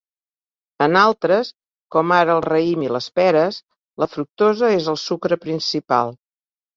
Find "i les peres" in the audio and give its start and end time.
2.85-3.59